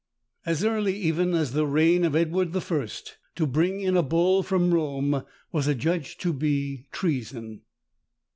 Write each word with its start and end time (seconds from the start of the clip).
As 0.47 0.63
early 0.65 0.95
even 0.95 1.35
as 1.35 1.51
the 1.51 1.67
reign 1.67 2.03
of 2.03 2.15
Edward 2.15 2.57
I., 2.57 2.87
to 3.35 3.45
bring 3.45 3.81
in 3.81 3.95
a 3.95 4.01
bull 4.01 4.41
from 4.41 4.73
Rome 4.73 5.23
was 5.51 5.67
adjudged 5.67 6.19
to 6.21 6.33
be 6.33 6.87
treason. 6.91 7.61